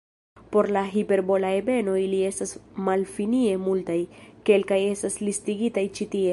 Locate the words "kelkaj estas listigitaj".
4.51-5.89